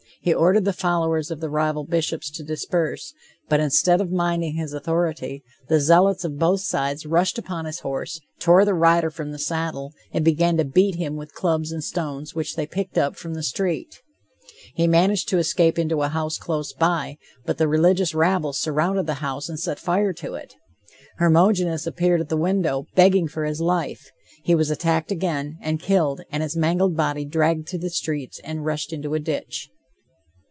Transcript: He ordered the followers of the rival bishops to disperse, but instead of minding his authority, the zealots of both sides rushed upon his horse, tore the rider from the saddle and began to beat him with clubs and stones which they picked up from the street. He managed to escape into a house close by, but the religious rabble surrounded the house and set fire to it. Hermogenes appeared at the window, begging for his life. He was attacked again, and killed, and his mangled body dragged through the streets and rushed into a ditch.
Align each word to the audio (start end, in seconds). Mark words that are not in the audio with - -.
He 0.23 0.35
ordered 0.35 0.65
the 0.65 0.71
followers 0.73 1.31
of 1.31 1.39
the 1.39 1.49
rival 1.49 1.83
bishops 1.83 2.29
to 2.33 2.43
disperse, 2.43 3.11
but 3.49 3.59
instead 3.59 3.99
of 3.99 4.11
minding 4.11 4.53
his 4.53 4.71
authority, 4.71 5.43
the 5.67 5.79
zealots 5.79 6.23
of 6.23 6.37
both 6.37 6.61
sides 6.61 7.07
rushed 7.07 7.39
upon 7.39 7.65
his 7.65 7.79
horse, 7.79 8.21
tore 8.37 8.63
the 8.63 8.75
rider 8.75 9.09
from 9.09 9.31
the 9.31 9.39
saddle 9.39 9.93
and 10.11 10.23
began 10.23 10.57
to 10.57 10.63
beat 10.63 10.93
him 10.93 11.15
with 11.15 11.33
clubs 11.33 11.71
and 11.71 11.83
stones 11.83 12.35
which 12.35 12.55
they 12.55 12.67
picked 12.67 12.99
up 12.99 13.15
from 13.15 13.33
the 13.33 13.41
street. 13.41 13.99
He 14.75 14.85
managed 14.85 15.27
to 15.29 15.39
escape 15.39 15.79
into 15.79 16.03
a 16.03 16.09
house 16.09 16.37
close 16.37 16.71
by, 16.71 17.17
but 17.43 17.57
the 17.57 17.67
religious 17.67 18.13
rabble 18.13 18.53
surrounded 18.53 19.07
the 19.07 19.15
house 19.25 19.49
and 19.49 19.59
set 19.59 19.79
fire 19.79 20.13
to 20.13 20.35
it. 20.35 20.53
Hermogenes 21.17 21.87
appeared 21.87 22.21
at 22.21 22.29
the 22.29 22.37
window, 22.37 22.85
begging 22.93 23.27
for 23.27 23.43
his 23.43 23.59
life. 23.59 24.11
He 24.43 24.53
was 24.53 24.69
attacked 24.69 25.09
again, 25.11 25.57
and 25.63 25.79
killed, 25.79 26.21
and 26.31 26.43
his 26.43 26.55
mangled 26.55 26.95
body 26.95 27.25
dragged 27.25 27.67
through 27.69 27.79
the 27.79 27.89
streets 27.89 28.39
and 28.43 28.65
rushed 28.65 28.93
into 28.93 29.15
a 29.15 29.19
ditch. 29.19 29.71